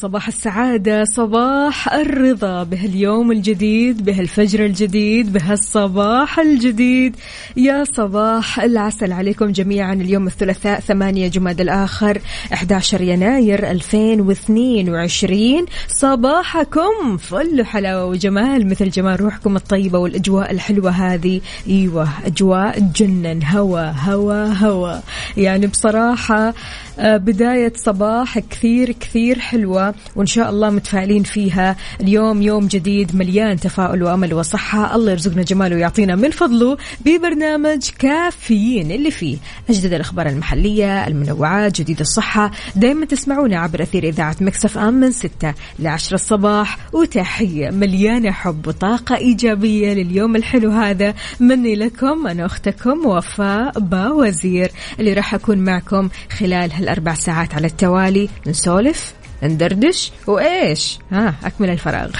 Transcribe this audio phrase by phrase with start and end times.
[0.00, 7.16] صباح السعادة صباح الرضا بهاليوم الجديد بهالفجر الجديد بهالصباح الجديد.
[7.56, 9.92] يا صباح العسل عليكم جميعا.
[9.92, 12.18] اليوم الثلاثاء 8 جماد الآخر
[12.52, 21.40] 11 يناير 2022 صباحكم فل حلاوة وجمال مثل جمال روحكم الطيبة والأجواء الحلوة هذه.
[21.68, 25.00] أيوة أجواء تجنن هوا هوا هوا.
[25.36, 26.54] يعني بصراحة
[26.98, 29.89] آه، بداية صباح كثير كثير حلوة.
[30.16, 31.76] وإن شاء الله متفائلين فيها.
[32.00, 34.94] اليوم يوم جديد مليان تفاؤل وأمل وصحة.
[34.96, 39.36] الله يرزقنا جماله ويعطينا من فضله ببرنامج كافيين اللي فيه
[39.70, 42.50] أجدد الأخبار المحلية المنوعات جديد الصحة.
[42.76, 46.78] دايما تسمعونا عبر أثير إذاعة مكسف أم من 6 ل 10 الصباح.
[46.92, 51.14] وتحية مليانة حب وطاقة إيجابية لليوم الحلو هذا.
[51.40, 58.28] مني لكم أنا أختكم وفاء باوزير اللي راح أكون معكم خلال هالأربع ساعات على التوالي.
[58.46, 59.14] نسولف
[59.48, 62.10] ندردش وإيش؟ ها أكمل الفراغ.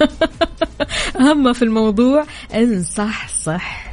[1.20, 3.92] أهم في الموضوع نصحصح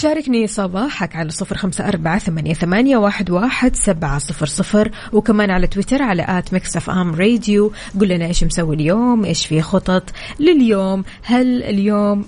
[0.00, 5.66] شاركني صباحك على صفر خمسة أربعة ثمانية, ثمانية واحد, واحد سبعة صفر صفر وكمان على
[5.66, 7.72] تويتر على at Mix FM Radio.
[8.00, 10.02] قل لنا إيش مسوي اليوم إيش في خطط
[10.40, 12.24] لليوم هل اليوم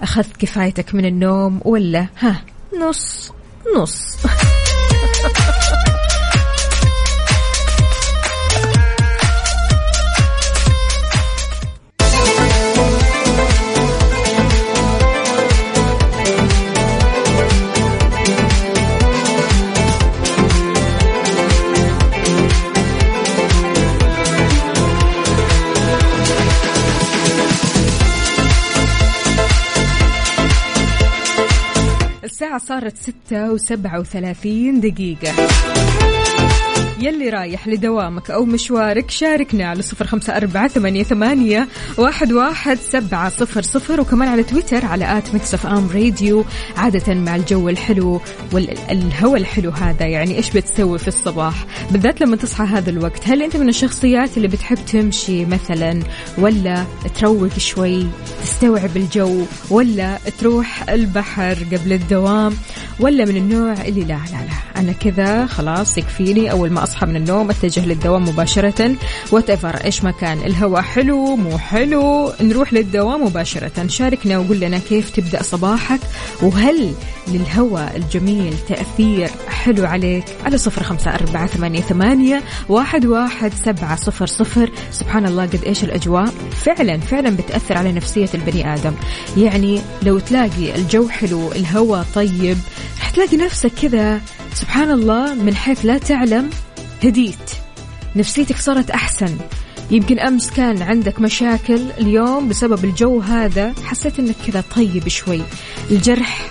[0.00, 2.42] أخذت كفايتك من النوم ولا؟ ها
[2.80, 3.32] نص
[3.76, 4.16] نص.
[32.80, 35.32] صارت ستة وسبعة وثلاثين دقيقة.
[37.02, 41.68] يلي رايح لدوامك أو مشوارك شاركنا على صفر خمسة أربعة ثمانية, ثمانية
[41.98, 46.44] واحد, واحد سبعة صفر صفر وكمان على تويتر على at Mix FM Radio
[46.76, 48.20] عادة مع الجو الحلو
[48.52, 50.06] والهواء الحلو هذا.
[50.06, 54.48] يعني إيش بتسوي في الصباح؟ بالذات لما تصحى هذا الوقت هل أنت من الشخصيات اللي
[54.48, 56.02] بتحب تمشي مثلا
[56.38, 56.84] ولا
[57.20, 58.06] تروق شوي
[58.42, 62.54] تستوعب الجو ولا تروح البحر قبل الدوام
[63.00, 64.69] ولا من النوع اللي لا لا لا.
[64.80, 66.50] أنا كذا خلاص يكفيني.
[66.50, 68.96] أول ما أصحى من النوم أتجه للدوام مباشرة.
[69.32, 70.38] وات إيش ما كان.
[70.38, 72.32] الهواء حلو مو حلو.
[72.40, 73.86] نروح للدوام مباشرة.
[73.86, 76.00] شاركنا وقول لنا كيف تبدأ صباحك.
[76.42, 76.92] وهل
[77.28, 84.26] للهواء الجميل تأثير حلو عليك؟ على صفر خمسة أربعة ثمانية, ثمانية واحد, واحد سبعة صفر
[84.26, 84.70] صفر.
[84.90, 86.32] سبحان الله قد إيش الأجواء
[86.64, 88.92] فعلا فعلا بتأثر على نفسية البني آدم.
[89.36, 92.58] يعني لو تلاقي الجو حلو الهواء طيب
[93.00, 94.20] رح تلاقي نفسك كذا
[94.54, 96.50] سبحان الله من حيث لا تعلم
[97.04, 97.50] هديت.
[98.16, 99.36] نفسيتك صارت أحسن.
[99.90, 105.42] يمكن أمس كان عندك مشاكل اليوم بسبب الجو هذا حسيت أنك كذا طيب شوي.
[105.90, 106.50] الجرح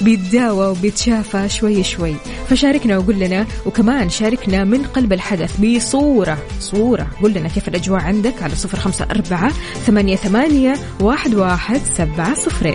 [0.00, 2.14] بيتداوى وبيتشافى شوي شوي.
[2.50, 6.38] فشاركنا وقول لنا وكمان شاركنا من قلب الحدث بصورة.
[6.60, 7.06] صورة.
[7.22, 9.52] قول لنا كيف الأجواء عندك على صفر خمسة أربعة
[9.86, 12.74] ثمانية, ثمانية واحد, واحد سبعة صفرين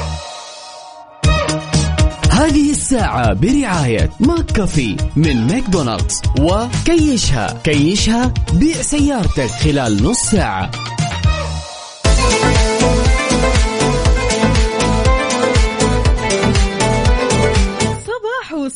[2.91, 7.61] الساعة برعاية McCafé من ماكدونالدز وكيشها.
[7.63, 10.71] كيشها بيع سيارتك خلال نص ساعة.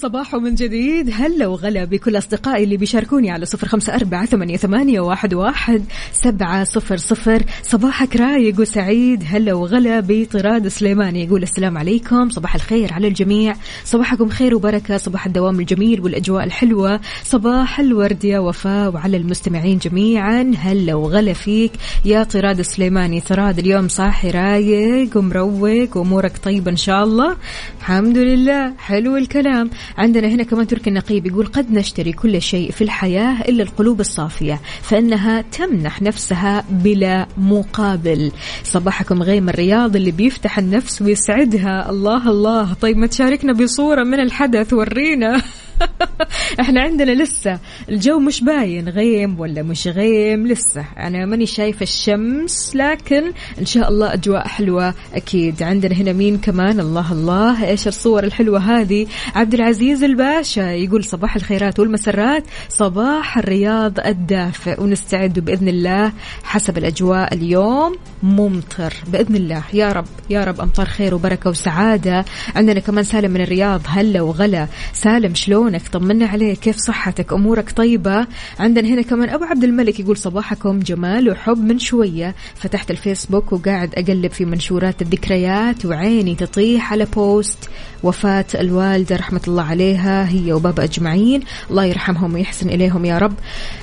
[0.06, 1.10] الصباح ومن جديد.
[1.14, 7.44] هلا وغلا بكل أصدقائي اللي بيشاركوني على صفر خمسة أربعة ثمانية, واحد سبعة صفر صفر.
[7.64, 9.24] صباحك رايق وسعيد.
[9.28, 12.30] هلا وغلا بطراد سليماني يقول السلام عليكم.
[12.30, 13.56] صباح الخير على الجميع.
[13.86, 14.98] صباحكم خير وبركة.
[14.98, 17.00] صباح الدوام الجميل والأجواء الحلوة.
[17.24, 20.52] صباح الورد يا وفاء وعلى المستمعين جميعا.
[20.58, 21.72] هلا وغلا فيك
[22.06, 23.22] يا طراد سليماني.
[23.22, 27.36] طراد اليوم صاحي رايق ومروق وأمورك طيبة إن شاء الله.
[27.80, 28.74] الحمد لله.
[28.78, 29.70] حلو الكلام.
[29.98, 34.62] عندنا هنا كمان تركي النقيب يقول قد نشتري كل شيء في الحياة إلا القلوب الصافية
[34.82, 38.32] فإنها تمنح نفسها بلا مقابل.
[38.64, 41.90] صباحكم غيم الرياض اللي بيفتح النفس ويسعدها.
[41.90, 42.74] الله الله.
[42.74, 45.42] طيب ما تشاركنا بصورة من الحدث ورينا.
[46.62, 50.86] إحنا عندنا لسه الجو مش باين غيم ولا مش غيم لسه.
[50.98, 53.24] أنا ماني شايفة الشمس لكن
[53.60, 55.64] إن شاء الله أجواء حلوة أكيد.
[55.64, 61.36] عندنا هنا مين كمان؟ الله الله إيش الصور الحلوة هذه؟ عبد العزيز الباشا يقول صباح
[61.36, 66.12] الخيرات والمسرات صباح الرياض الدافئ ونستعد بإذن الله
[66.44, 67.96] حسب الأجواء اليوم.
[68.24, 69.64] ممطر بإذن الله.
[69.74, 72.26] يا رب يا رب أمطار خير وبركة وسعادة.
[72.56, 74.68] عندنا كمان سالم من الرياض هلا وغلا.
[74.94, 75.34] سالم
[75.66, 76.60] شلونك طمنا عليك.
[76.60, 78.28] كيف صحتك؟ أمورك طيبة؟
[78.60, 82.36] عندنا هنا كمان أبو عبد الملك يقول صباحكم جمال وحب من شوية.
[82.56, 87.70] فتحت الفيسبوك وقاعد أقلب في منشورات الذكريات وعيني تطيح على بوست
[88.04, 91.42] وفاة الوالدة رحمة الله عليها هي وبابا أجمعين.
[91.70, 93.34] الله يرحمهم ويحسن إليهم يا رب.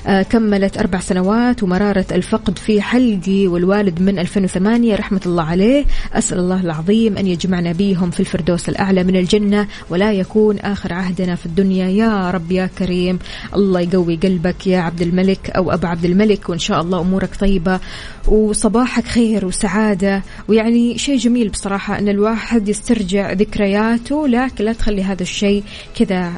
[0.07, 5.85] آه كملت أربع سنوات ومرارة الفقد في حلقي والوالد من 2008 رحمة الله عليه.
[6.13, 11.35] أسأل الله العظيم أن يجمعنا بيهم في الفردوس الأعلى من الجنة ولا يكون آخر عهدنا
[11.35, 11.72] في الدنيا.
[11.77, 13.19] يا رب يا كريم.
[13.55, 17.79] الله يقوي قلبك يا عبد الملك أو أبا عبد الملك وإن شاء الله أمورك طيبة
[18.27, 20.23] وصباحك خير وسعادة.
[20.47, 25.63] ويعني شيء جميل بصراحة أن الواحد يسترجع ذكرياته لكن لا تخلي هذا الشيء
[25.95, 26.31] كذا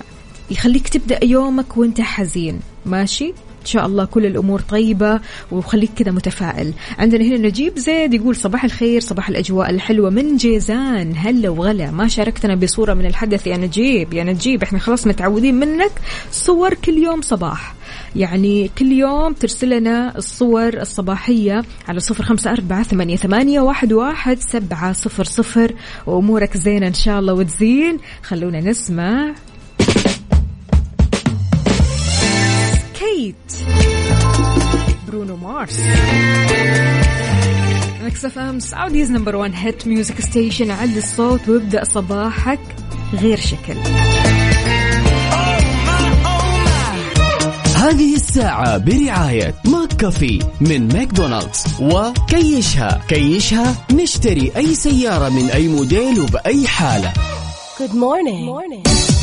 [0.52, 2.60] يخليك تبدأ يومك وأنت حزين.
[2.86, 3.34] ماشي؟
[3.66, 5.20] إن شاء الله كل الأمور طيبة
[5.52, 6.74] وخليك كذا متفائل.
[7.00, 11.14] عندنا هنا نجيب زيد يقول صباح الخير صباح الأجواء الحلوة من جيزان.
[11.18, 11.92] هلا وغلا.
[11.92, 15.92] ما شاركتنا بصورة من الحدث يا نجيب يا نجيب إحنا خلاص متعودين منك.
[16.32, 17.76] صور كل يوم صباح.
[18.16, 24.40] يعني كل يوم ترسل لنا الصور الصباحية على صفر خمسة أربعة ثمانية, ثمانية واحد, واحد
[24.40, 25.74] سبعة صفر صفر.
[26.08, 27.98] وأمورك زينة إن شاء الله وتزين.
[28.24, 29.34] خلونا نسمع.
[33.26, 33.68] كيت
[35.08, 35.80] برونو مارس
[38.04, 42.60] Mix FM Saudi's number 1 hit music station علي الصوت وابدأ صباحك
[43.14, 43.74] غير شكل.
[47.76, 53.02] هذه الساعة برعاية McCafé من ماكدونالدز وكيشها.
[53.08, 57.14] كيشها نشتري أي سيارة من أي موديل وبأي حالة.
[57.80, 59.15] Good morning.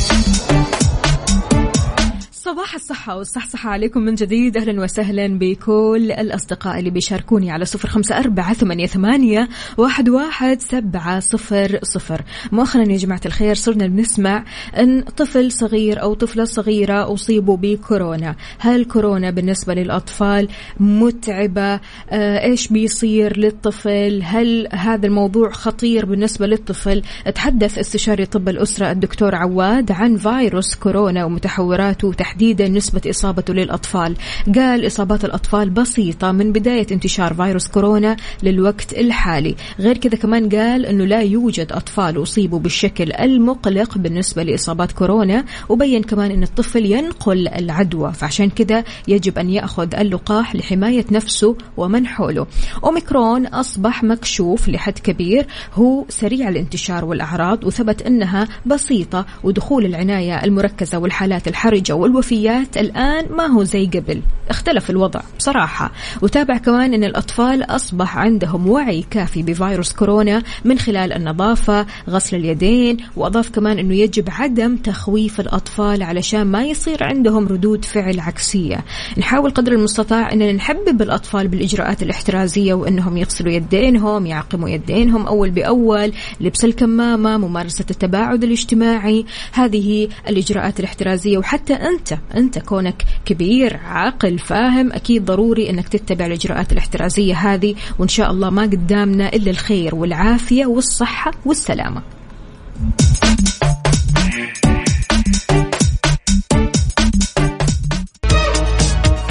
[2.45, 4.57] صباح الصحة والصحصحة عليكم من جديد.
[4.57, 11.19] أهلا وسهلا بكل الأصدقاء اللي بيشاركوني على صفر خمسة أربعة ثمانية, ثمانية واحد, واحد سبعة
[11.19, 12.21] صفر صفر.
[12.51, 14.43] مؤخرا يا جماعة الخير صرنا بنسمع
[14.77, 18.35] أن طفل صغير أو طفلة صغيرة أصيبوا بكورونا.
[18.59, 20.47] هل كورونا بالنسبة للأطفال
[20.79, 21.79] متعبة؟
[22.09, 27.01] آه إيش بيصير للطفل؟ هل هذا الموضوع خطير بالنسبة للطفل؟
[27.35, 34.15] تحدث استشاري طب الأسرة الدكتور عواد عن فيروس كورونا ومتحوراته تحديدا نسبة إصابته للأطفال.
[34.55, 39.55] قال إصابات الأطفال بسيطة من بداية انتشار فيروس كورونا للوقت الحالي.
[39.79, 46.03] غير كذا كمان قال أنه لا يوجد أطفال أصيبوا بالشكل المقلق بالنسبة لإصابات كورونا وبين
[46.03, 48.13] كمان أن الطفل ينقل العدوى.
[48.13, 52.47] فعشان كذا يجب أن يأخذ اللقاح لحماية نفسه ومن حوله.
[52.83, 55.47] أوميكرون أصبح مكشوف لحد كبير.
[55.73, 63.45] هو سريع الانتشار والأعراض وثبت أنها بسيطة ودخول العناية المركزة والحالات الحرجة والوفيات الآن ما
[63.45, 64.21] هو زي قبل.
[64.49, 65.91] اختلف الوضع بصراحة.
[66.21, 72.97] وتابع كمان أن الأطفال أصبح عندهم وعي كافي بفيروس كورونا من خلال النظافة غسل اليدين
[73.15, 78.85] وأضاف كمان أنه يجب عدم تخويف الأطفال علشان ما يصير عندهم ردود فعل عكسية.
[79.17, 86.13] نحاول قدر المستطاع أننا نحبب الأطفال بالإجراءات الاحترازية وأنهم يغسلوا يدينهم يعقموا يدينهم أول بأول
[86.41, 89.25] لبس الكمامة ممارسة التباعد الاجتماعي.
[89.51, 91.37] هذه الإجراءات الاحترازية.
[91.37, 98.07] وحتى أنت أنت كونك كبير عاقل فاهم أكيد ضروري أنك تتبع الإجراءات الاحترازية هذه وإن
[98.07, 102.01] شاء الله ما قدامنا إلا الخير والعافية والصحة والسلامة.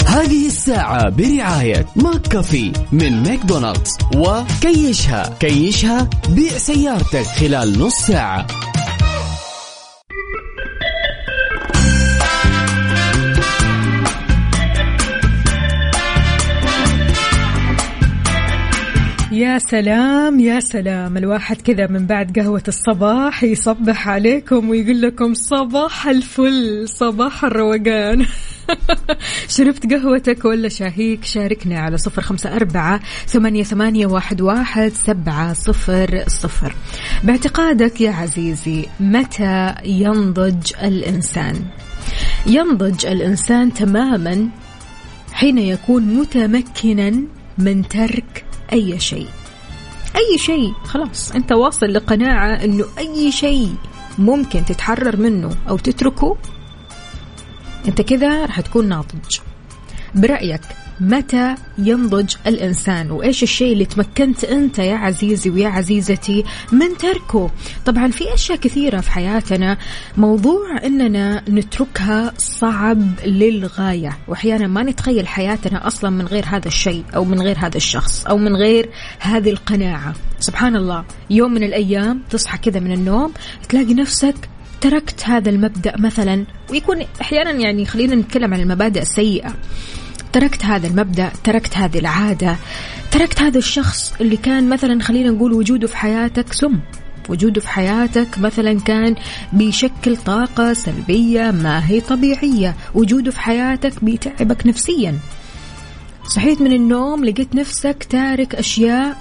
[0.07, 5.37] هذه الساعة برعاية McCafé من ماكدونالدز وكيشها.
[5.39, 8.47] كيشها بيع سيارتك خلال نص ساعة.
[19.43, 21.17] يا سلام يا سلام.
[21.17, 28.25] الواحد كذا من بعد قهوة الصباح يصبح عليكم ويقول لكم صباح الفل صباح الروقان.
[29.55, 36.23] شربت قهوتك ولا شاهيك؟ شاركنا على صفر خمسة أربعة ثمانية, ثمانية واحد, واحد سبعة صفر
[36.27, 36.75] صفر.
[37.23, 41.55] باعتقادك يا عزيزي متى ينضج الإنسان؟
[42.47, 44.49] ينضج الإنسان تماما
[45.33, 47.23] حين يكون متمكنا
[47.57, 49.27] من ترك أي شيء.
[50.15, 50.73] أي شيء.
[50.83, 51.31] خلاص.
[51.31, 53.75] أنت واصل لقناعة أنه أي شيء
[54.17, 56.37] ممكن تتحرر منه أو تتركه
[57.87, 59.39] أنت كذا راح تكون ناضج.
[60.15, 60.61] برأيك
[61.09, 67.51] متى ينضج الإنسان؟ وإيش الشيء اللي تمكنت أنت يا عزيزي ويا عزيزتي من تركه؟
[67.85, 69.77] طبعا في أشياء كثيرة في حياتنا
[70.17, 77.25] موضوع أننا نتركها صعب للغاية وأحيانا ما نتخيل حياتنا أصلا من غير هذا الشيء أو
[77.25, 80.13] من غير هذا الشخص أو من غير هذه القناعة.
[80.39, 83.33] سبحان الله يوم من الأيام تصحى كذا من النوم
[83.69, 84.35] تلاقي نفسك
[84.81, 89.53] تركت هذا المبدأ مثلا ويكون أحيانا يعني خلينا نتكلم عن المبادئ السيئة.
[90.33, 92.55] تركت هذا المبدأ تركت هذه العادة
[93.11, 96.79] تركت هذا الشخص اللي كان مثلا خلينا نقول وجوده في حياتك سم.
[97.29, 99.15] وجوده في حياتك مثلا كان
[99.53, 102.75] بيشكل طاقة سلبية ما هي طبيعية.
[102.95, 105.19] وجوده في حياتك بيتعبك نفسيا.
[106.27, 109.17] صحيت من النوم لقيت نفسك تارك أشياء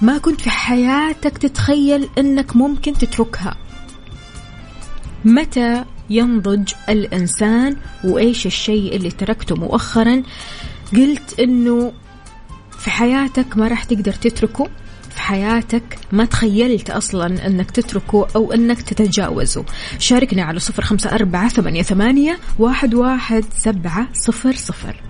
[0.00, 3.56] ما كنت في حياتك تتخيل أنك ممكن تتركها.
[5.24, 10.22] متى ينضج الإنسان وإيش الشيء اللي تركته مؤخرا.
[10.92, 11.92] قلت أنه
[12.78, 14.68] في حياتك ما راح تقدر تتركه
[15.10, 19.64] في حياتك ما تخيلت أصلا أنك تتركه أو أنك تتجاوزه.
[19.98, 25.02] شاركنا على صفر خمسة أربعة ثمانية, ثمانية واحد, واحد سبعة صفر صفر.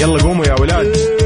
[0.00, 1.19] يلا قوموا يا ولاد.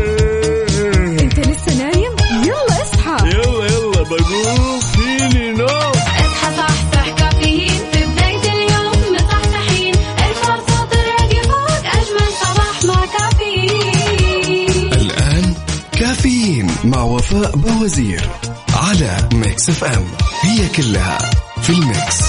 [4.11, 12.29] بقوم فيني نوم اصحى صحصح كافيين في بداية اليوم مصحصحين ارفع صوت الراديو فوق أجمل
[12.43, 15.55] صباح مع كافيين الآن
[15.93, 18.29] كافيين مع وفاء بوازير
[18.75, 20.05] على Mix FM
[20.43, 21.19] هي كلها
[21.63, 22.23] في ال mix.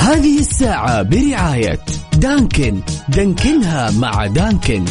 [0.00, 1.80] هذه الساعة برعاية
[2.12, 2.80] دانكن.
[3.08, 4.84] دانكنها مع دانكن.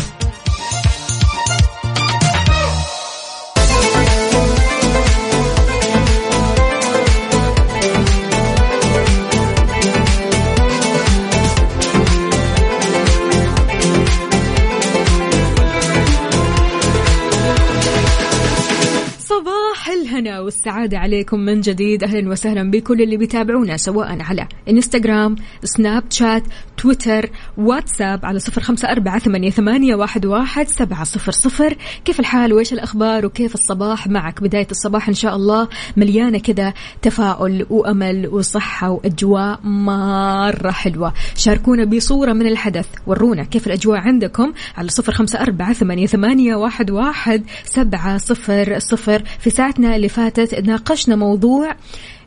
[20.70, 22.04] الهنا والسعادة عليكم من جديد.
[22.04, 26.44] أهلا وسهلا بكل اللي بيتابعونا سواء على إنستغرام سناب شات
[26.78, 29.20] تويتر واتساب على صفر خمسة أربعة
[29.50, 31.78] ثمانية, واحد, واحد سبعة صفر صفر.
[32.06, 35.68] كيف الحال؟ وإيش الأخبار؟ وكيف الصباح؟ معك بداية الصباح إن شاء الله
[35.98, 41.14] مليانة كذا تفاؤل وأمل وصحة وأجواء مرة حلوة.
[41.36, 48.18] شاركونا بصورة من الحدث ورونا كيف الأجواء عندكم على صفر خمسة أربعة ثمانية, واحد سبعة
[48.18, 49.24] صفر صفر.
[49.40, 51.76] في ساعتنا اللي فاتت ناقشنا موضوع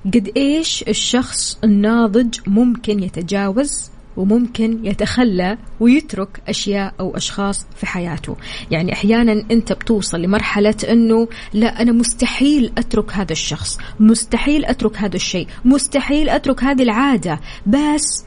[0.05, 8.37] قد إيش الشخص الناضج ممكن يتجاوز وممكن يتخلى ويترك أشياء أو أشخاص في حياته،
[8.71, 15.17] يعني أحيانا أنت بتوصل لمرحلة إنه لا أنا مستحيل أترك هذا الشخص، مستحيل أترك هذا
[15.17, 18.25] الشيء، مستحيل أترك هذه العادة، بس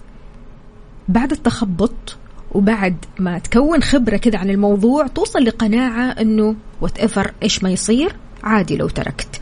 [1.10, 2.18] بعد التخبط
[2.52, 8.78] وبعد ما تكون خبرة كذا عن الموضوع توصل لقناعة أنه whatever إيش ما يصير عادي
[8.78, 9.42] لو تركت.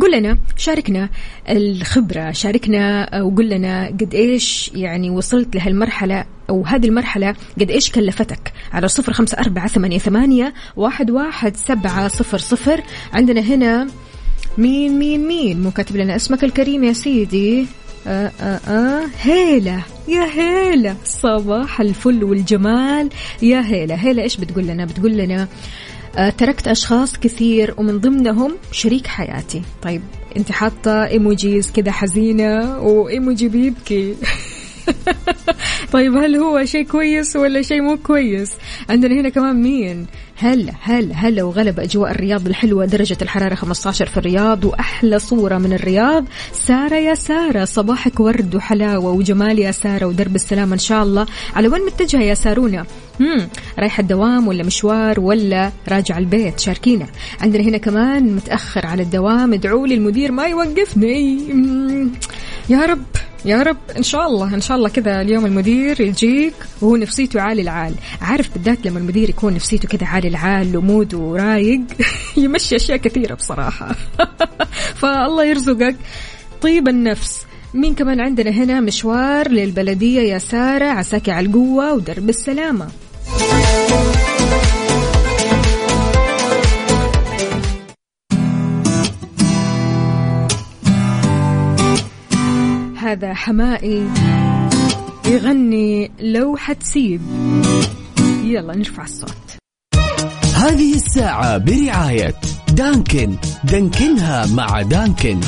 [0.00, 1.08] قل لنا شاركنا
[1.48, 8.52] الخبرة شاركنا وقل لنا قد إيش يعني وصلت لهالمرحلة أو هذه المرحلة قد إيش كلفتك؟
[8.72, 12.80] على صفر خمسة أربعة ثمانية, ثمانية واحد, واحد سبعة صفر صفر.
[13.12, 13.86] عندنا هنا
[14.58, 17.66] مين مين مين؟ مو كاتب لنا اسمك الكريم يا سيدي.
[18.06, 19.04] آه آه آه.
[19.22, 20.96] هيلة يا هيلة.
[21.04, 23.08] صباح الفل والجمال.
[23.42, 25.48] يا هيلة هيلة إيش بتقول لنا؟ بتقول لنا
[26.38, 29.62] تركت أشخاص كثير ومن ضمنهم شريك حياتي.
[29.82, 30.02] طيب
[30.36, 34.14] أنت حاطة إيموجيز كذا حزينة وإيموجي بيبكي.
[35.92, 38.52] طيب هل هو شيء كويس ولا شيء مو كويس؟
[38.90, 40.06] عندنا هنا كمان مين.
[40.36, 45.72] هلا هلا هلا وغلب أجواء الرياض الحلوة درجة الحرارة 15 في الرياض وأحلى صورة من
[45.72, 46.24] الرياض.
[46.52, 51.26] سارة يا سارة صباحك ورد وحلاوة وجمال يا سارة ودرب السلام إن شاء الله.
[51.56, 52.86] على وين متجهة يا سارونا؟
[53.20, 53.48] مم.
[53.78, 57.06] رايحة الدوام ولا مشوار ولا راجع البيت؟ شاركينا.
[57.40, 61.36] عندنا هنا كمان متأخر على الدوام ادعوا لي المدير ما يوقفني.
[61.52, 62.10] مم.
[62.68, 63.04] يا رب.
[63.44, 67.62] يا رب إن شاء الله إن شاء الله كذا اليوم المدير يجيك وهو نفسيته عالي
[67.62, 67.94] العال.
[68.20, 71.80] عارف بالذات لما المدير يكون نفسيته كذا عالي العال وموده رايق
[72.36, 73.94] يمشي أشياء كثيرة بصراحة.
[75.00, 75.96] فالله يرزقك
[76.62, 77.46] طيب النفس.
[77.74, 82.88] مين كمان عندنا هنا؟ مشوار للبلدية يا سارة عساكي على القوة ودرب السلامة.
[93.04, 94.08] هذا حمائي
[95.26, 97.20] يغني لو حتسيب
[98.44, 99.56] يلا نرفع الصوت.
[100.54, 102.34] هذه الساعة برعاية
[102.72, 103.36] دانكن.
[103.64, 105.40] دانكنها مع دانكن.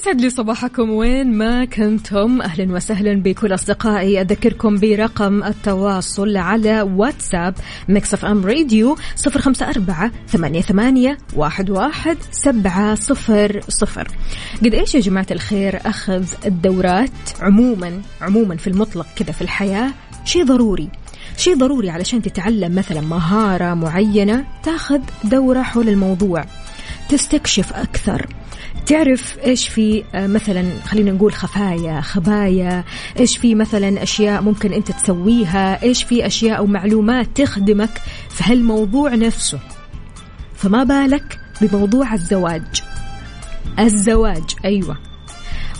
[0.00, 0.90] ويسعد لي صباحكم.
[0.90, 4.20] وين ما كنتم أهلا وسهلا بكل أصدقائي.
[4.20, 7.54] أذكركم برقم التواصل على واتساب
[7.88, 14.08] Mix FM Radio صفر خمسة أربعة ثمانية, ثمانية واحد, واحد سبعة صفر صفر.
[14.64, 19.90] قد إيش يا جماعة الخير؟ أخذ الدورات عموما عموما في المطلق كذا في الحياة.
[20.24, 20.88] شيء ضروري
[21.36, 26.44] شيء ضروري علشان تتعلم مثلا مهارة معينة تاخذ دورة حول الموضوع.
[27.08, 28.26] تستكشف أكثر.
[28.90, 32.84] تعرف إيش في آه، مثلا خلينا نقول خفايا خبايا
[33.18, 39.14] إيش في مثلا أشياء ممكن أنت تسويها إيش في أشياء أو معلومات تخدمك في هالموضوع
[39.14, 39.58] نفسه.
[40.54, 42.82] فما بالك بموضوع الزواج.
[43.78, 44.96] الزواج أيوه.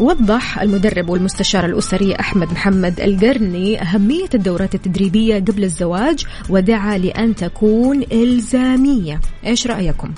[0.00, 8.02] وضح المدرب والمستشار الأسري أحمد محمد القرني أهمية الدورات التدريبية قبل الزواج ودعا لأن تكون
[8.12, 9.20] إلزامية.
[9.46, 10.12] إيش رأيكم؟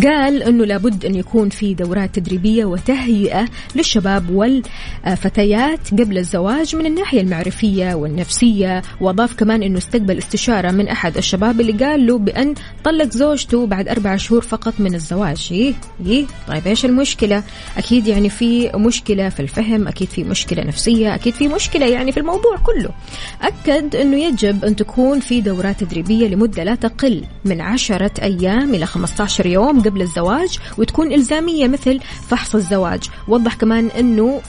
[0.00, 7.20] قال إنه لابد أن يكون في دورات تدريبية وتهيئة للشباب والفتيات قبل الزواج من الناحية
[7.20, 8.82] المعرفية والنفسية.
[9.00, 13.88] وأضاف كمان إنه استقبل استشارة من أحد الشباب اللي قال له بأن طلق زوجته بعد
[13.88, 15.48] أربع شهور فقط من الزواج.
[15.52, 15.74] إيه
[16.06, 17.42] إيه طيب إيش المشكلة؟
[17.76, 22.20] أكيد يعني في مشكلة في الفهم أكيد في مشكلة نفسية أكيد في مشكلة يعني في
[22.20, 22.90] الموضوع كله.
[23.42, 28.86] أكد إنه يجب أن تكون في دورات تدريبية لمدة لا تقل من عشرة أيام إلى
[28.86, 29.81] 15 يوم.
[29.82, 33.10] قبل الزواج وتكون إلزامية مثل فحص الزواج.
[33.28, 34.42] وضح كمان إنه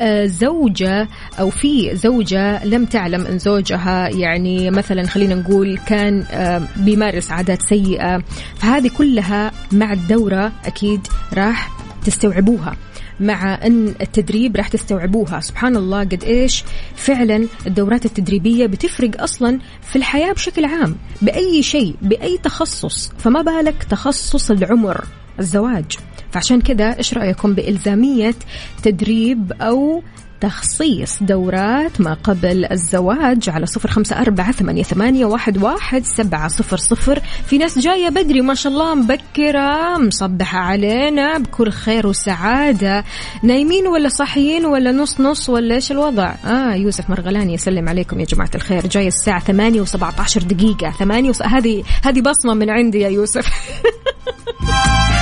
[0.00, 1.08] آه، زوجة
[1.40, 7.62] أو في زوجة لم تعلم أن زوجها يعني مثلا خلينا نقول كان آه، بيمارس عادات
[7.62, 8.22] سيئة
[8.56, 11.70] فهذه كلها مع الدورة أكيد راح
[12.04, 12.76] تستوعبوها.
[13.20, 15.40] مع أن التدريب راح تستوعبوها.
[15.40, 21.96] سبحان الله قد إيش فعلا الدورات التدريبية بتفرق أصلا في الحياة بشكل عام بأي شيء
[22.02, 23.12] بأي تخصص.
[23.18, 25.04] فما بالك تخصص العمر
[25.40, 25.96] الزواج.
[26.30, 28.34] فعشان كذا إيش رأيكم بإلزامية
[28.82, 30.02] تدريب أو
[30.40, 36.76] تخصيص دورات ما قبل الزواج على صفر خمسة أربعة ثمانية, ثمانية واحد, واحد سبعة صفر
[36.76, 37.20] صفر.
[37.46, 43.04] في ناس جاية بدري ما شاء الله مبكرة مصبحة علينا بكل خير وسعادة.
[43.42, 48.24] نايمين ولا صاحيين ولا نص نص ولا إيش الوضع؟ آه يوسف مرغلاني يسلم عليكم يا
[48.24, 48.86] جماعة الخير.
[48.86, 50.90] جاي الساعة ثمانية وسبعة عشر دقيقة.
[50.90, 51.42] ثمانية وس...
[51.42, 53.46] هذه هذه بصمة من عندي يا يوسف.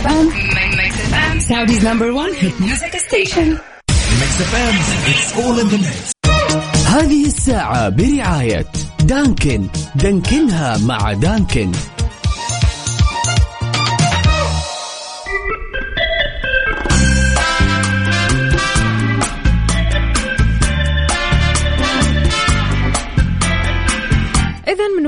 [0.00, 0.26] Mix FM.
[0.76, 1.40] Mix FM.
[1.48, 3.58] Saudi's number one hit music station.
[6.86, 8.66] هذه الساعة برعاية
[9.04, 11.72] دانكن دانكنها مع دانكن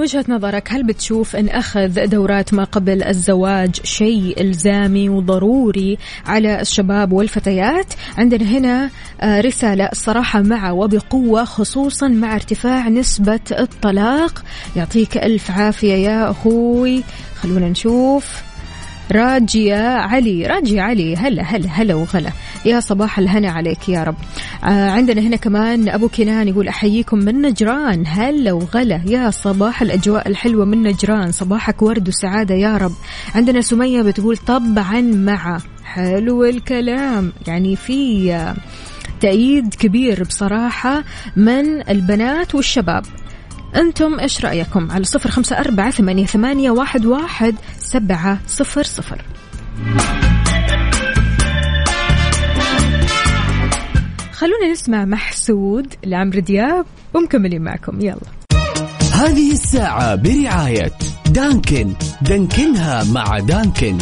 [0.03, 7.13] وجهة نظرك هل بتشوف أن أخذ دورات ما قبل الزواج شيء إلزامي وضروري على الشباب
[7.13, 14.45] والفتيات؟ عندنا هنا آه، رسالة الصراحة مع وبقوة خصوصا مع ارتفاع نسبة الطلاق.
[14.77, 17.03] يعطيك ألف عافية يا أخوي.
[17.41, 18.52] خلونا نشوف.
[19.13, 20.47] راجية علي.
[20.47, 22.31] راجية علي هلا هلا هلا وغلا.
[22.65, 24.15] يا صباح الهنا عليك يا رب.
[24.65, 28.05] آه عندنا هنا كمان أبو كنان يقول أحييكم من نجران.
[28.07, 29.01] هلا وغلا.
[29.07, 31.33] يا صباح الأجواء الحلوة من نجران.
[31.33, 32.93] صباحك ورد وسعادة يا رب.
[33.35, 35.59] عندنا سمية بتقول طبعا مع.
[35.85, 37.33] حلو الكلام.
[37.47, 38.55] يعني في آه،
[39.21, 41.05] تأييد كبير بصراحة
[41.37, 43.05] من البنات والشباب.
[43.77, 49.25] أنتم إيش رأيكم؟ على صفر خمسة أربعة ثمانية, ثمانية واحد, واحد سبعة صفر صفر.
[54.33, 58.01] خلونا نسمع محسود لعمرو دياب ومكملين معكم.
[58.01, 58.17] يلا.
[59.13, 60.93] هذه الساعة برعاية
[61.27, 61.93] دانكن.
[62.23, 63.99] دانكنها مع دانكن.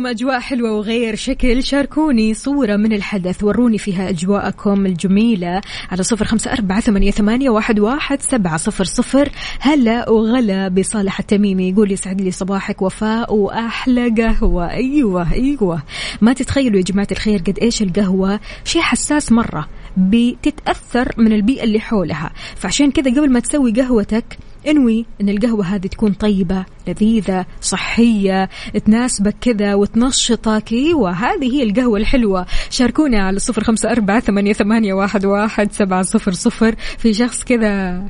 [0.00, 1.62] صباحكم أجواء حلوة وغير شكل.
[1.62, 3.44] شاركوني صورة من الحدث.
[3.44, 5.60] وروني فيها أجواءكم الجميلة
[5.90, 9.28] على صفر خمسة أربعة ثمانية, ثمانية واحد, واحد سبعة صفر صفر.
[9.60, 11.68] هلا وغلا بصالح التميمي.
[11.68, 12.82] يقول يسعد لي صباحك.
[12.82, 14.70] وفاء وأحلى قهوة.
[14.70, 15.82] أيوة أيوة.
[16.20, 21.80] ما تتخيلوا يا جماعة الخير قد إيش القهوة شيء حساس مرة بتتأثر من البيئة اللي
[21.80, 22.30] حولها.
[22.56, 28.48] فعشان كذا قبل ما تسوي قهوتك إنوي إن القهوة هذه تكون طيبة لذيذة صحية
[28.86, 30.72] تناسبك كذا وتنشطك.
[30.72, 32.46] إيوه هذه هي القهوة الحلوة.
[32.70, 36.74] شاركونا على صفر خمسة أربعة ثمانية, ثمانية واحد, واحد سبعة صفر صفر.
[36.98, 38.04] في شخص كذا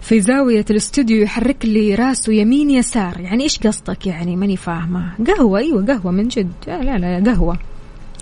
[0.00, 3.20] في زاوية الاستوديو يحرك لي راسه يمين يسار.
[3.20, 5.12] يعني إيش قصدك يعني؟ ماني فاهمة.
[5.26, 6.52] قهوة إيوه قهوة من جد.
[6.66, 7.58] لا لا, لا قهوة.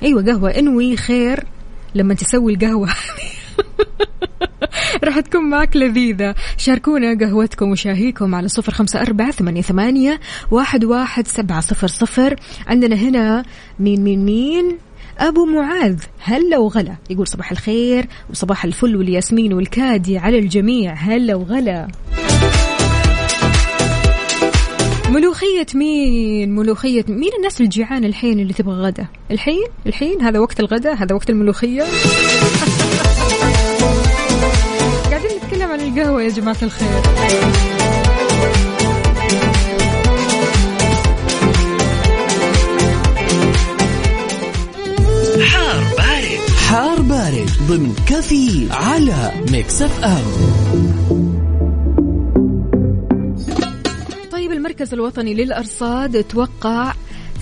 [0.03, 0.51] إيوه قهوة.
[0.51, 1.45] إنوي خير
[1.95, 2.89] لما تسوي القهوة.
[5.07, 11.27] راح تكون معك لذيذة شاركونا قهوتكم وشاهيكم على صفر خمسة أربعة ثمانية, ثمانية واحد, واحد
[11.27, 12.37] سبعة صفر صفر
[12.67, 13.45] عندنا هنا
[13.79, 14.79] مين مين مين
[15.19, 21.89] أبو معاذ هلا وغلا يقول صباح الخير وصباح الفل والياسمين والكادي على الجميع هلا وغلا
[25.09, 30.95] ملوخية مين؟ ملوخية مين الناس الجيعان الحين اللي تبغى غدا؟ الحين؟ الحين؟ هذا وقت الغدا؟
[30.95, 31.83] هذا وقت الملوخية؟
[35.83, 36.89] القهوة يا جماعة الخير.
[45.47, 46.51] حار بارد.
[46.69, 50.23] حار بارد ضمن كافيين على Mix FM.
[54.33, 56.93] طيب المركز الوطني للأرصاد توقع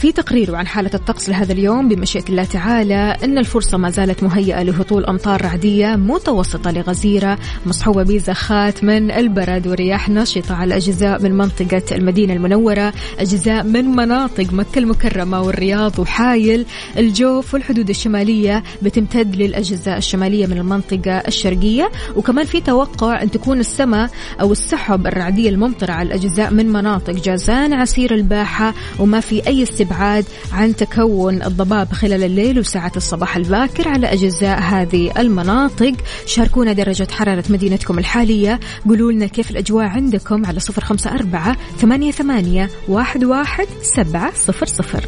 [0.01, 4.63] في تقريره عن حالة الطقس لهذا اليوم بمشيئة الله تعالى أن الفرصة ما زالت مهيئة
[4.63, 11.83] لهطول أمطار رعدية متوسطة لغزيرة مصحوبة بزخات من البرد ورياح نشطة على أجزاء من منطقة
[11.93, 16.67] المدينة المنورة أجزاء من مناطق مكة المكرمة والرياض وحايل
[16.99, 21.91] الجوف والحدود الشمالية بتمتد للأجزاء الشمالية من المنطقة الشرقية.
[22.17, 24.11] وكمان في توقع أن تكون السماء
[24.41, 30.25] أو السحب الرعدية الممطرة على الأجزاء من مناطق جازان عسير الباحة وما في أي استبعاد
[30.53, 35.93] عن تكون الضباب خلال الليل وساعات الصباح الباكر على أجزاء هذه المناطق.
[36.27, 38.61] شاركونا درجة حرارة مدينتكم الحالية.
[38.89, 44.67] قولوا لنا كيف الأجواء عندكم على صفر خمسة أربعة ثمانية, ثمانية واحد, واحد سبعة صفر
[44.67, 45.07] صفر.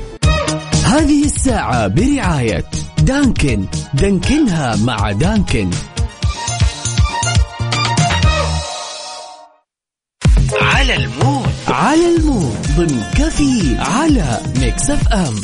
[0.85, 2.65] هذه الساعة برعاية
[3.03, 3.65] دانكن.
[3.95, 5.71] دانكنها مع دانكن.
[10.63, 11.42] على ال mood
[11.73, 15.35] على ال mood ضمن كافيين على Mix FM.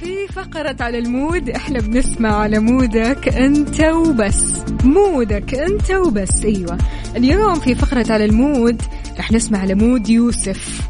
[0.00, 4.42] في فقرة على ال mood إحنا بنسمع على mood ك أنت وبس.
[4.84, 6.78] mood ك أنت وبس أيوه.
[7.16, 8.82] اليوم في فقرة على ال mood
[9.18, 10.87] رح نسمع على mood يوسف.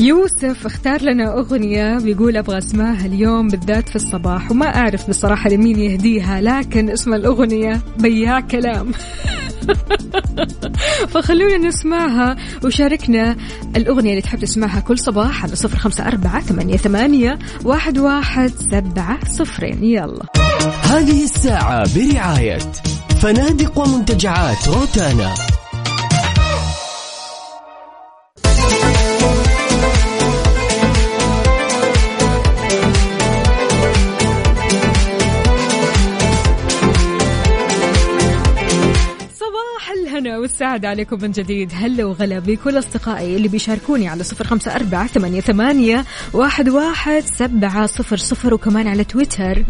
[0.00, 5.78] يوسف اختار لنا أغنية بيقول أبغى أسمعها اليوم بالذات في الصباح وما أعرف بصراحة لمين
[5.78, 8.92] يهديها لكن اسم الأغنية بياع كلام.
[11.12, 13.36] فخلونا نسمعها وشاركنا
[13.76, 19.18] الأغنية اللي تحب تسمعها كل صباح على صفر خمسة أربعة ثمانية, ثمانية واحد, واحد سبعة
[19.30, 19.84] صفرين.
[19.84, 20.24] يلا.
[20.82, 22.58] هذه الساعة برعاية
[23.20, 25.53] فنادق ومنتجعات روتانا.
[40.54, 41.72] والسعادة عليكم من جديد.
[41.74, 47.86] هلا وغلا بكل أصدقائي اللي بيشاركوني على صفر خمسة أربعة ثمانية, ثمانية واحد, واحد سبعة
[47.86, 49.64] صفر صفر وكمان على تويتر.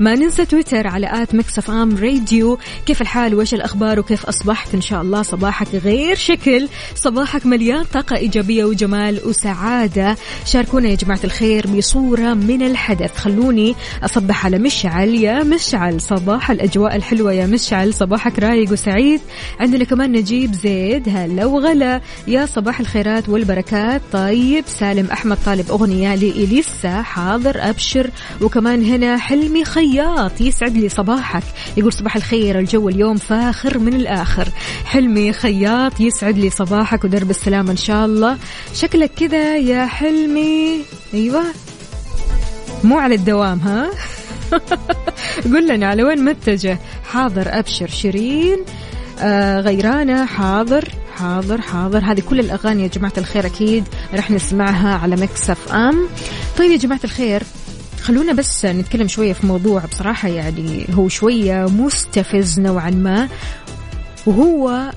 [0.00, 2.58] ما ننسى تويتر على at Mix FM Radio.
[2.86, 6.68] كيف الحال؟ وش الأخبار؟ وكيف أصبحت؟ إن شاء الله صباحك غير شكل.
[6.94, 10.16] صباحك مليان طاقة إيجابية وجمال وسعادة.
[10.46, 13.16] شاركونا يا جماعة الخير بصورة من الحدث.
[13.16, 15.08] خلوني أصبح على مشعل.
[15.08, 17.32] يا مشعل صباح الأجواء الحلوة.
[17.32, 19.20] يا مشعل صباحك رايق وسعيد.
[19.60, 21.08] عندنا كمان نجيب زيد.
[21.08, 22.00] هلا وغلا.
[22.26, 24.02] يا صباح الخيرات والبركات.
[24.12, 27.02] طيب سالم أحمد طالب أغنية لإليسا.
[27.02, 28.10] حاضر أبشر.
[28.40, 30.40] وكمان هنا حلمي خياط.
[30.40, 31.42] يسعد لي صباحك.
[31.76, 34.48] يقول صباح الخير الجو اليوم فاخر من الآخر.
[34.84, 38.38] حلمي خياط يسعد لي صباحك ودرب السلامة إن شاء الله.
[38.74, 40.82] شكلك كذا يا حلمي.
[41.14, 41.44] أيوة.
[42.84, 43.90] مو على الدوام ها؟
[45.54, 46.78] قل لنا على وين متجه؟
[47.12, 47.88] حاضر أبشر.
[47.88, 48.58] شيرين.
[49.20, 51.98] آه غيرانة حاضر حاضر حاضر.
[52.04, 56.06] هذه كل الأغاني يا جماعة الخير أكيد رح نسمعها على Mix FM.
[56.58, 57.42] طيب يا جماعة الخير
[58.02, 63.28] خلونا بس نتكلم شوية في موضوع بصراحة يعني هو شوية مستفز نوعا ما
[64.26, 64.90] وهو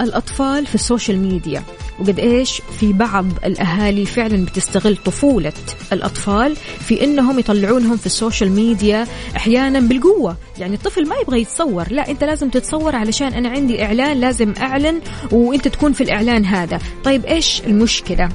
[0.00, 1.62] الأطفال في ال social media.
[2.00, 5.52] وقد إيش في بعض الأهالي فعلا بتستغل طفولة
[5.92, 9.06] الأطفال في إنهم يطلعونهم في ال social media
[9.36, 10.36] أحيانا بالقوة.
[10.58, 11.92] يعني الطفل ما يبغى يتصور.
[11.92, 15.00] لا أنت لازم تتصور علشان أنا عندي إعلان لازم أعلن
[15.32, 16.78] وأنت تكون في الإعلان هذا.
[17.04, 18.28] طيب إيش المشكلة؟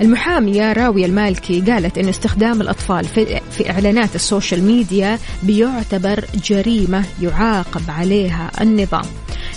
[0.00, 7.82] المحامية راوية المالكي قالت أن استخدام الأطفال في, في إعلانات السوشيال ميديا بيعتبر جريمة يعاقب
[7.88, 9.04] عليها النظام.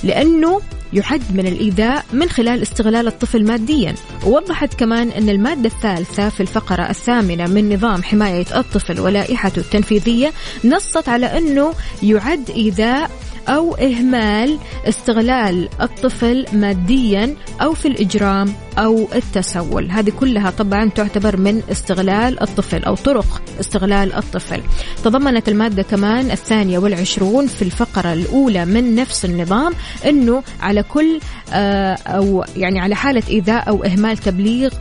[0.04, 0.62] لأنه
[0.94, 3.96] يعد من الإيذاء من خلال استغلال الطفل ماديا.
[4.26, 10.34] ووضحت كمان أن المادة الثالثة في الفقرة الثامنة من نظام حماية الطفل ولائحته التنفيذية
[10.66, 13.12] نصت على أنه يعد إيذاء
[13.50, 19.92] أو إهمال استغلال الطفل ماديا أو في الإجرام أو التسول.
[19.92, 24.62] هذه كلها طبعا تعتبر من استغلال الطفل أو طرق استغلال الطفل.
[25.04, 29.74] تضمنت المادة كمان الثانية والعشرون في الفقرة الأولى من نفس النظام
[30.06, 31.20] أنه على كل
[31.54, 34.72] آه، أو يعني على حالة إيذاء أو إهمال تبليغ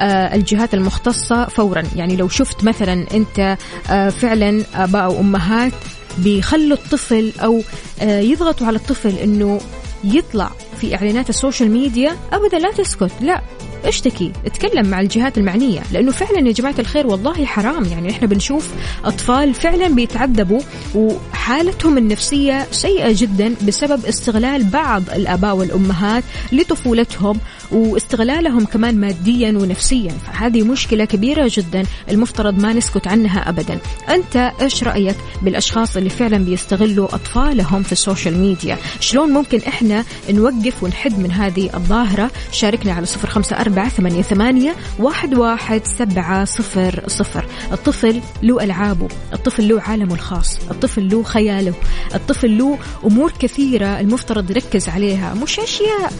[0.00, 1.82] الجهات المختصة فورا.
[1.96, 3.56] يعني لو شفت مثلا أنت
[3.90, 5.72] آه، فعلا آباء وأمهات
[6.18, 7.62] بيخلوا الطفل أو
[8.02, 9.60] آه، يضغطوا على الطفل أنه
[10.04, 10.50] يطلع
[10.80, 13.12] في إعلانات السوشيال ميديا أبدا لا تسكت.
[13.20, 13.42] لا
[13.84, 17.84] اشتكي اتكلم مع الجهات المعنية لأنه فعلا يا جماعة الخير والله حرام.
[17.84, 18.68] يعني إحنا بنشوف
[19.04, 20.60] أطفال فعلا بيتعذبوا
[20.94, 27.38] وحالتهم النفسية سيئة جدا بسبب استغلال بعض الآباء والأمهات لطفولتهم
[27.72, 30.12] واستغلالهم كمان ماديا ونفسيا.
[30.26, 33.78] فهذه مشكلة كبيرة جدا المفترض ما نسكت عنها أبدا.
[34.08, 40.82] أنت إيش رأيك بالأشخاص اللي فعلا بيستغلوا أطفالهم في السوشيال ميديا؟ شلون ممكن إحنا نوقف
[40.82, 47.04] ونحد من هذه الظاهرة؟ شاركنا على صفر خمسة أربعة ثمانية, ثمانية واحد, واحد سبعة صفر
[47.06, 47.46] صفر.
[47.72, 51.74] الطفل له ألعابه الطفل له عالمه الخاص الطفل له خياله
[52.14, 55.34] الطفل له أمور كثيرة المفترض يركز عليها.
[55.34, 56.12] مش أشياء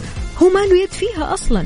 [0.43, 1.65] هو ما له يد فيها أصلا.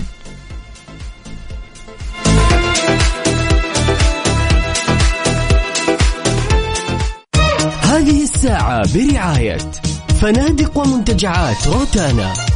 [7.81, 9.57] هذه الساعة برعاية
[10.21, 12.46] فنادق ومنتجعات روتانا.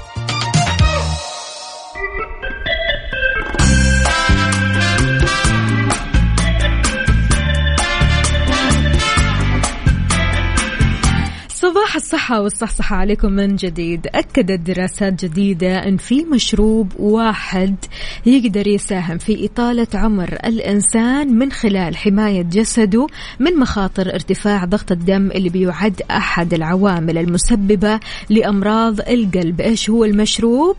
[11.92, 17.76] صباح الصحة والصحصحة عليكم من جديد أكدت دراسات جديدة أن في مشروب واحد
[18.26, 23.08] يقدر يساهم في إطالة عمر الإنسان من خلال حماية جسده
[23.40, 28.00] من مخاطر ارتفاع ضغط الدم اللي بيعد أحد العوامل المسببة
[28.30, 30.76] لأمراض القلب إيش هو المشروب؟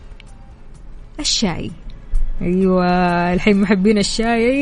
[1.19, 1.71] الشاي
[2.41, 4.61] أيوه الحين محبين الشاي.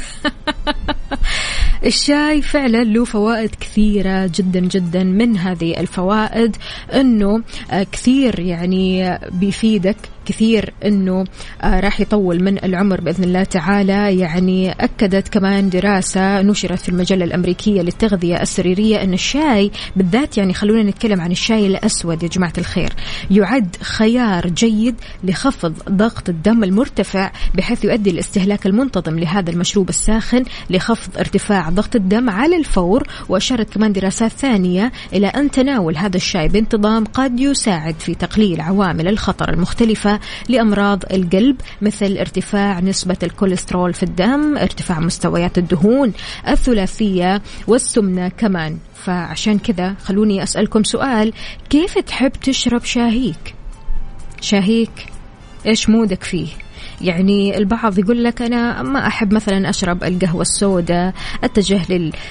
[1.86, 6.56] الشاي فعلا له فوائد كثيرة جدا جدا من هذه الفوائد
[6.94, 9.96] إنه آه، كثير يعني بيفيدك.
[10.30, 11.24] كثير إنه
[11.62, 14.18] آه، راح يطول من العمر بإذن الله تعالى.
[14.18, 20.82] يعني أكدت كمان دراسة نشرت في المجلة الأمريكية للتغذية السريرية إن الشاي بالذات يعني خلونا
[20.82, 22.92] نتكلم عن الشاي الأسود يا جماعة الخير
[23.30, 31.18] يعد خيار جيد لخفض ضغط الدم المرتفع بحيث يؤدي الاستهلاك المنتظم لهذا المشروب الساخن لخفض
[31.18, 33.06] ارتفاع ضغط الدم على الفور.
[33.28, 39.08] وأشارت كمان دراسات ثانية إلى أن تناول هذا الشاي بانتظام قد يساعد في تقليل عوامل
[39.08, 39.50] الخطر
[40.48, 46.12] لأمراض القلب مثل ارتفاع نسبة الكوليسترول في الدم ارتفاع مستويات الدهون
[46.48, 48.78] الثلاثية والسمنة كمان.
[48.94, 51.32] فعشان كذا خلوني أسألكم سؤال
[51.70, 53.54] كيف تحب تشرب شاهيك؟
[54.40, 55.06] شاهيك
[55.66, 56.48] إيش مودك فيه؟
[57.00, 61.80] يعني البعض يقول لك أنا ما أحب مثلا أشرب القهوة السوداء أتجه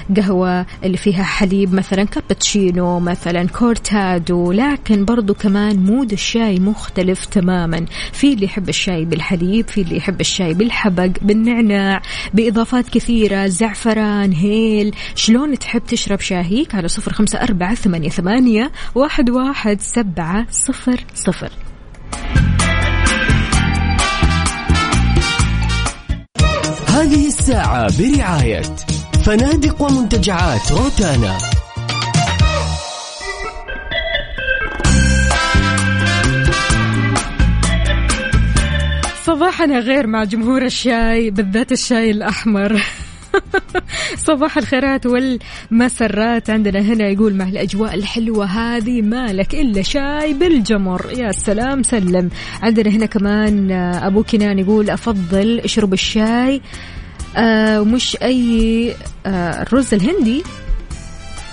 [0.10, 7.86] للقهوة اللي فيها حليب مثلا كابتشينو مثلا كورتادو لكن برضو كمان مود الشاي مختلف تماما.
[8.14, 12.02] في اللي يحب الشاي بالحليب في اللي يحب الشاي بالحبق بالنعناع
[12.34, 14.96] بإضافات كثيرة زعفران هيل.
[15.16, 21.50] شلون تحب تشرب شاهيك؟ على صفر خمسة أربعة ثمانية, ثمانية واحد, واحد سبعة صفر صفر.
[27.50, 28.62] الساعة برعاية
[29.26, 31.38] فنادق ومنتجعات روتانا.
[39.24, 42.82] صباحنا غير مع جمهور الشاي بالذات الشاي الأحمر.
[44.28, 46.50] صباح الخيرات والمسرات.
[46.50, 51.06] عندنا هنا يقول مع الأجواء الحلوة هذه مالك إلا شاي بالجمر.
[51.18, 52.30] يا سلام سلم.
[52.62, 56.62] عندنا هنا كمان أبو كنان يقول أفضل اشرب الشاي.
[57.38, 58.94] آه مش أي
[59.26, 60.44] آه الرز الهندي.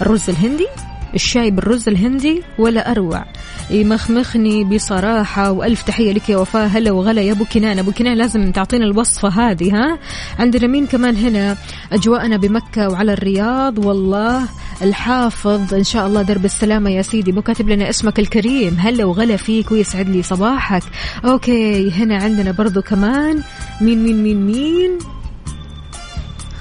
[0.00, 0.66] الرز الهندي
[1.14, 3.24] الشاي بالرز الهندي ولا أروع.
[3.70, 6.66] يمخمخني بصراحة وألف تحية لك يا وفاء.
[6.66, 7.78] هلا وغلا يا أبو كنان.
[7.78, 9.98] أبو كنان لازم تعطينا الوصفة هذه ها؟
[10.38, 11.56] عندنا مين كمان هنا
[11.92, 13.86] أجواءنا بمكة وعلى الرياض.
[13.86, 14.42] والله
[14.82, 17.32] الحافظ إن شاء الله درب السلامة يا سيدي.
[17.32, 18.76] مو كاتب لنا اسمك الكريم.
[18.78, 20.82] هلا وغلا فيك ويسعد لي صباحك.
[21.24, 23.42] أوكي هنا عندنا برضو كمان.
[23.80, 24.98] مين مين مين مين؟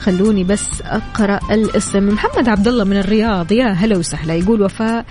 [0.05, 2.07] خلوني بس أقرأ الاسم.
[2.07, 3.51] محمد عبد الله من الرياض.
[3.51, 4.35] يا هلا وسهلا.
[4.35, 5.05] يقول وفاء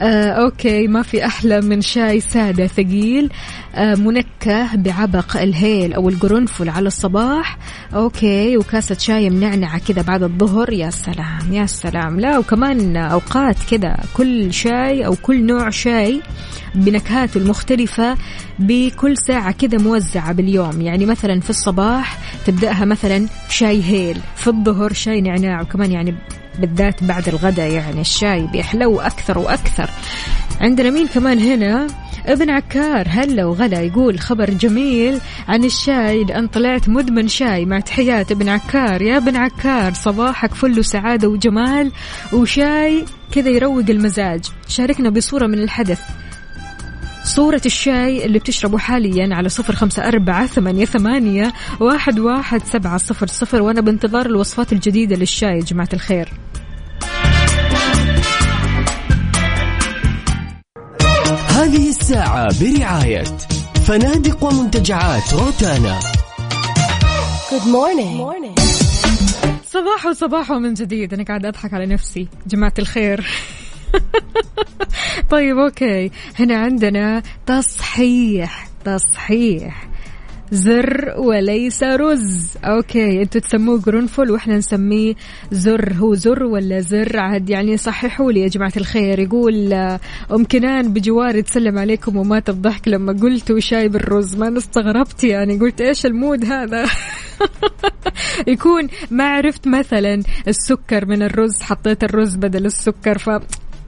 [0.00, 3.30] آه أوكي ما في أحلى من شاي سادة ثقيل
[3.74, 7.58] آه منكه بعبق الهيل أو القرنفل على الصباح.
[7.94, 10.72] أوكي وكاسة شاي منعنعة كذا بعد الظهر.
[10.72, 12.20] يا سلام يا سلام.
[12.20, 16.20] لا وكمان أوقات كذا كل شاي أو كل نوع شاي
[16.74, 18.16] بنكهاته المختلفة
[18.58, 20.80] بكل ساعة كذا موزعة باليوم.
[20.80, 26.14] يعني مثلا في الصباح تبدأها مثلا شاي هيل في الظهر شاي نعناع وكمان يعني
[26.60, 29.90] بالذات بعد الغداء يعني الشاي بيحلو أكثر وأكثر.
[30.60, 31.86] عندنا مين كمان هنا؟
[32.26, 38.30] ابن عكار هلا وغلا يقول خبر جميل عن الشاي لأن طلعت مدمن شاي مع تحيات
[38.30, 39.02] ابن عكار.
[39.02, 41.92] يا ابن عكار صباحك فل سعادة وجمال
[42.32, 44.44] وشاي كذا يروق المزاج.
[44.68, 46.00] شاركنا بصورة من الحدث.
[47.24, 53.26] صورة الشاي اللي بتشربه حاليا على صفر خمسة أربعة ثمانية, ثمانية واحد, واحد سبعة صفر
[53.26, 56.28] صفر وأنا بانتظار الوصفات الجديدة للشاي يا جماعة الخير.
[61.56, 63.24] هذه الساعة برعاية
[63.86, 66.00] فنادق ومنتجعات روتانا.
[67.50, 68.16] Good morning.
[68.18, 68.60] morning.
[69.64, 71.14] صباح وصباح من جديد.
[71.14, 72.28] أنا قاعدة أضحك على نفسي.
[72.46, 73.26] جماعة الخير.
[75.30, 76.10] طيب أوكي.
[76.38, 78.68] هنا عندنا تصحيح.
[78.84, 79.88] تصحيح.
[80.52, 82.56] زر وليس رز.
[82.64, 85.14] أوكي أنتوا تسموه قرنفل وإحنا نسميه
[85.52, 85.92] زر.
[85.92, 89.18] هو زر ولا زر؟ عاد يعني صححوا لي يا جماعة الخير.
[89.18, 89.72] يقول
[90.32, 95.58] أم كنان بجواري تسلم عليكم ومات الضحك لما قلتوا شاي بالرز ما أنا استغربت يعني.
[95.58, 96.86] قلت إيش المود هذا؟
[98.48, 103.18] يكون ما عرفت مثلا السكر من الرز حطيت الرز بدل السكر.
[103.18, 103.30] ف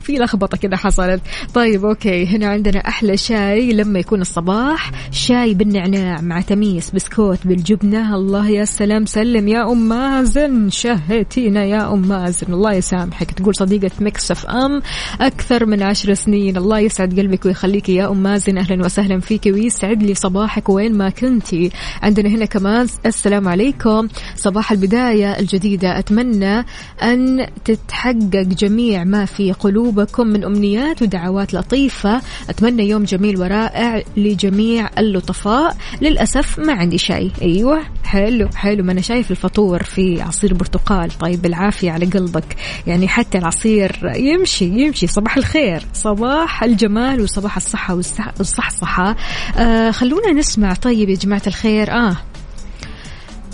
[0.00, 1.20] في لخبطة كذا حصلت.
[1.54, 2.26] طيب أوكي.
[2.26, 4.90] هنا عندنا أحلى شاي لما يكون الصباح.
[5.10, 8.14] شاي بالنعناع مع تميس بسكوت بالجبنة.
[8.14, 10.70] الله يا سلام سلم يا أم مازن.
[10.70, 12.52] شهيتينا يا أم مازن.
[12.52, 13.30] الله يسامحك.
[13.30, 14.82] تقول صديقة Mix FM
[15.20, 16.56] أكثر من عشر سنين.
[16.56, 18.58] الله يسعد قلبك ويخليك يا أم مازن.
[18.58, 21.70] أهلا وسهلا فيك ويسعد لي صباحك وين ما كنتي
[22.02, 24.08] عندنا هنا كمان السلام عليكم.
[24.36, 25.98] صباح البداية الجديدة.
[25.98, 26.64] أتمنى
[27.02, 29.52] أن تتحقق جميع ما في
[29.88, 32.20] قلوبكم من أمنيات ودعوات لطيفة.
[32.50, 35.76] أتمنى يوم جميل ورائع لجميع اللطفاء.
[36.02, 37.30] للأسف ما عندي شيء.
[37.42, 38.84] أيوة حلو حلو.
[38.84, 41.18] ما أنا شايف الفطور في عصير برتقال.
[41.18, 42.56] طيب بالعافية على قلبك.
[42.86, 45.06] يعني حتى العصير يمشي يمشي.
[45.06, 45.82] صباح الخير.
[45.94, 49.16] صباح الجمال وصباح الصحة والصح- والصحصحة.
[49.56, 50.74] آه خلونا نسمع.
[50.74, 51.90] طيب يا جماعة الخير.
[51.92, 52.16] آه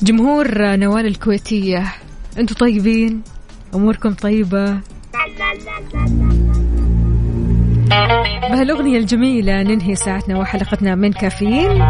[0.02, 1.92] جمهور نوال الكويتية.
[2.38, 3.22] أنتوا طيبين؟
[3.74, 4.78] أموركم طيبة؟
[8.50, 11.82] بهالأغنية الجميلة ننهي ساعتنا وحلقتنا من كافيين.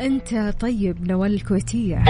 [0.00, 2.02] أنت طيب نوال الكويتية.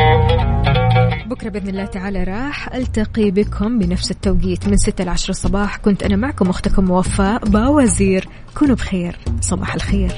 [1.27, 6.03] بكرة بإذن الله تعالى راح ألتقي بكم بنفس التوقيت من 6 ل 10 الصباح كنت
[6.03, 8.29] أنا معكم أختكم وفاء باوزير.
[8.59, 9.17] كونوا بخير.
[9.41, 10.13] صباح الخير.